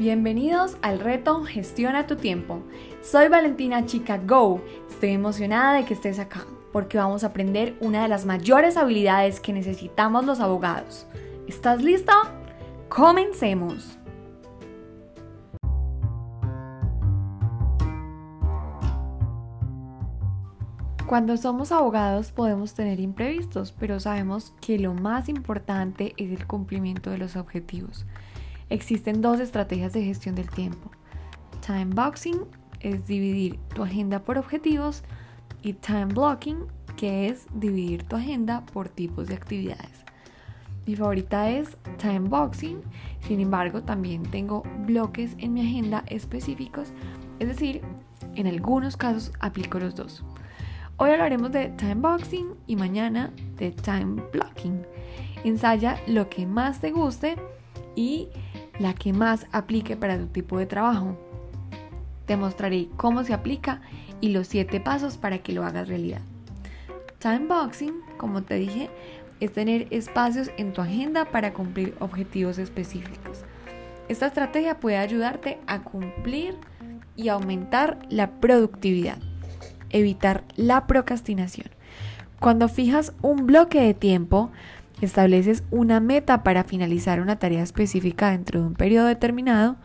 [0.00, 2.62] Bienvenidos al reto Gestiona tu tiempo.
[3.02, 4.62] Soy Valentina Chica Go.
[4.88, 9.40] Estoy emocionada de que estés acá porque vamos a aprender una de las mayores habilidades
[9.40, 11.06] que necesitamos los abogados.
[11.46, 12.14] ¿Estás lista?
[12.88, 13.98] Comencemos.
[21.06, 27.10] Cuando somos abogados podemos tener imprevistos, pero sabemos que lo más importante es el cumplimiento
[27.10, 28.06] de los objetivos.
[28.70, 30.90] Existen dos estrategias de gestión del tiempo.
[31.66, 32.44] Time boxing
[32.78, 35.02] es dividir tu agenda por objetivos
[35.62, 40.04] y time blocking, que es dividir tu agenda por tipos de actividades.
[40.86, 42.80] Mi favorita es time boxing,
[43.20, 46.92] sin embargo también tengo bloques en mi agenda específicos,
[47.38, 47.82] es decir,
[48.34, 50.24] en algunos casos aplico los dos.
[50.96, 54.86] Hoy hablaremos de time boxing y mañana de time blocking.
[55.44, 57.36] Ensaya lo que más te guste
[57.96, 58.28] y
[58.80, 61.16] la que más aplique para tu tipo de trabajo.
[62.26, 63.82] Te mostraré cómo se aplica
[64.20, 66.22] y los 7 pasos para que lo hagas realidad.
[67.18, 68.88] Time boxing, como te dije,
[69.38, 73.44] es tener espacios en tu agenda para cumplir objetivos específicos.
[74.08, 76.56] Esta estrategia puede ayudarte a cumplir
[77.16, 79.18] y aumentar la productividad,
[79.90, 81.68] evitar la procrastinación.
[82.38, 84.50] Cuando fijas un bloque de tiempo,
[85.06, 89.76] estableces una meta para finalizar una tarea específica dentro de un periodo determinado,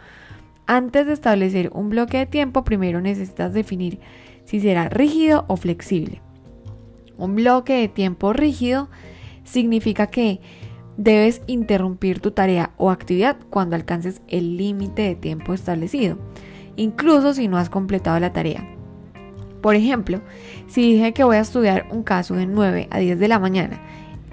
[0.68, 4.00] antes de establecer un bloque de tiempo, primero necesitas definir
[4.46, 6.22] si será rígido o flexible.
[7.18, 8.90] Un bloque de tiempo rígido
[9.44, 10.42] significa que
[10.98, 16.18] debes interrumpir tu tarea o actividad cuando alcances el límite de tiempo establecido,
[16.78, 18.68] incluso si no has completado la tarea.
[19.62, 20.22] Por ejemplo,
[20.68, 23.82] si dije que voy a estudiar un caso de 9 a 10 de la mañana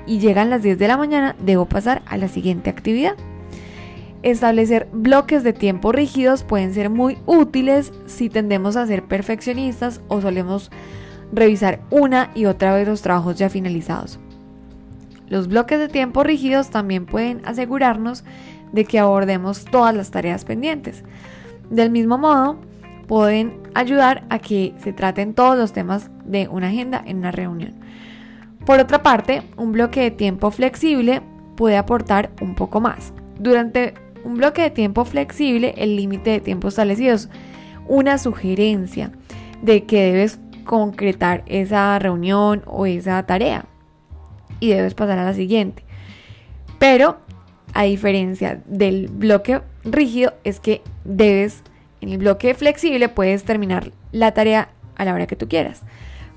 [0.06, 3.14] y llegan las 10 de la mañana, debo pasar a la siguiente actividad.
[4.22, 10.20] Establecer bloques de tiempo rígidos pueden ser muy útiles si tendemos a ser perfeccionistas o
[10.20, 10.70] solemos
[11.32, 14.20] revisar una y otra vez los trabajos ya finalizados.
[15.28, 18.22] Los bloques de tiempo rígidos también pueden asegurarnos
[18.72, 21.04] de que abordemos todas las tareas pendientes.
[21.70, 22.58] Del mismo modo,
[23.08, 27.74] pueden ayudar a que se traten todos los temas de una agenda en una reunión.
[28.66, 31.20] Por otra parte, un bloque de tiempo flexible
[31.56, 33.12] puede aportar un poco más.
[33.38, 37.28] Durante un bloque de tiempo flexible, el límite de tiempo establecido es
[37.88, 39.10] una sugerencia
[39.62, 43.64] de que debes concretar esa reunión o esa tarea
[44.60, 45.84] y debes pasar a la siguiente.
[46.78, 47.18] Pero,
[47.74, 51.62] a diferencia del bloque rígido, es que debes,
[52.00, 55.82] en el bloque flexible, puedes terminar la tarea a la hora que tú quieras.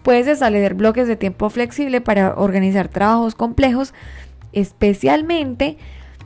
[0.06, 3.92] Puedes establecer bloques de tiempo flexible para organizar trabajos complejos,
[4.54, 5.80] especialmente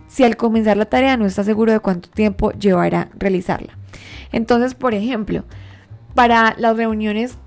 [0.09, 3.77] si al comenzar la tarea no estás seguro de cuánto tiempo llevará realizarla.
[4.33, 5.45] Entonces, por ejemplo,
[6.13, 7.37] para las reuniones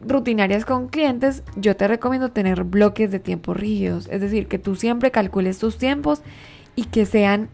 [0.00, 4.74] rutinarias con clientes, yo te recomiendo tener bloques de tiempo rígidos, es decir, que tú
[4.74, 6.22] siempre calcules tus tiempos
[6.74, 7.50] y que sean,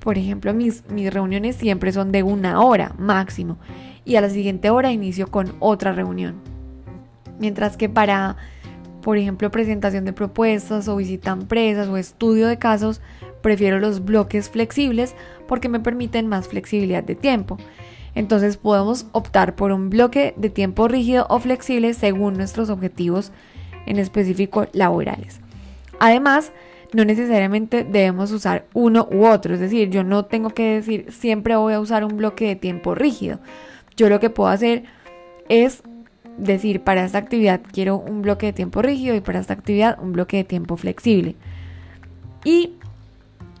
[0.00, 3.58] por ejemplo, mis, mis reuniones siempre son de una hora máximo
[4.04, 6.45] y a la siguiente hora inicio con otra reunión.
[7.38, 8.36] Mientras que para,
[9.02, 13.00] por ejemplo, presentación de propuestas o visita a empresas o estudio de casos,
[13.42, 15.14] prefiero los bloques flexibles
[15.46, 17.58] porque me permiten más flexibilidad de tiempo.
[18.14, 23.30] Entonces podemos optar por un bloque de tiempo rígido o flexible según nuestros objetivos
[23.84, 25.40] en específico laborales.
[26.00, 26.50] Además,
[26.92, 31.56] no necesariamente debemos usar uno u otro, es decir, yo no tengo que decir siempre
[31.56, 33.38] voy a usar un bloque de tiempo rígido.
[33.96, 34.84] Yo lo que puedo hacer
[35.48, 35.82] es
[36.38, 40.12] decir, para esta actividad quiero un bloque de tiempo rígido y para esta actividad un
[40.12, 41.36] bloque de tiempo flexible.
[42.44, 42.72] Y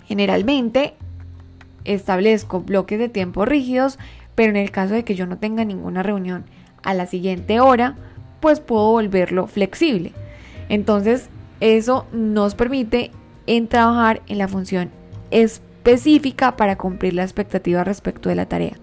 [0.04, 0.94] generalmente
[1.84, 3.98] establezco bloques de tiempo rígidos,
[4.34, 6.44] pero en el caso de que yo no tenga ninguna reunión
[6.82, 7.96] a la siguiente hora,
[8.40, 10.12] pues puedo volverlo flexible.
[10.68, 11.28] Entonces,
[11.60, 13.10] eso nos permite
[13.46, 14.90] en trabajar en la función
[15.30, 18.76] específica para cumplir la expectativa respecto de la tarea.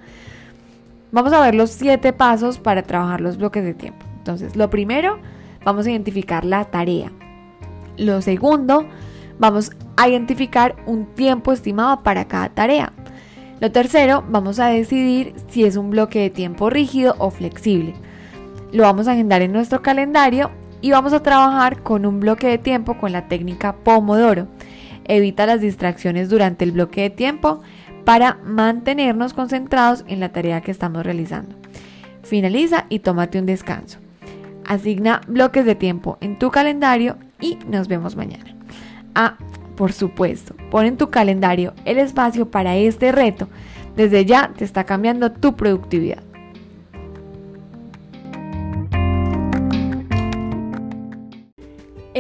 [1.13, 4.03] Vamos a ver los siete pasos para trabajar los bloques de tiempo.
[4.17, 5.19] Entonces, lo primero,
[5.63, 7.11] vamos a identificar la tarea.
[7.97, 8.87] Lo segundo,
[9.37, 12.93] vamos a identificar un tiempo estimado para cada tarea.
[13.59, 17.93] Lo tercero, vamos a decidir si es un bloque de tiempo rígido o flexible.
[18.71, 20.49] Lo vamos a agendar en nuestro calendario
[20.81, 24.47] y vamos a trabajar con un bloque de tiempo con la técnica Pomodoro.
[25.05, 27.61] Evita las distracciones durante el bloque de tiempo
[28.05, 31.55] para mantenernos concentrados en la tarea que estamos realizando.
[32.23, 33.99] Finaliza y tómate un descanso.
[34.65, 38.55] Asigna bloques de tiempo en tu calendario y nos vemos mañana.
[39.15, 39.37] Ah,
[39.75, 43.47] por supuesto, pon en tu calendario el espacio para este reto
[43.95, 46.23] Desde ya te está cambiando tu productividad.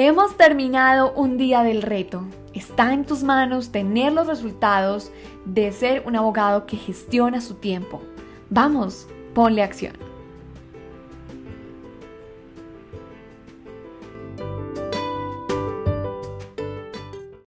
[0.05, 2.25] Hemos terminado un día del reto.
[2.53, 5.13] Está en tus manos tener los resultados
[5.45, 8.01] de ser un abogado que gestiona su tiempo.
[8.49, 9.93] Vamos, ponle acción.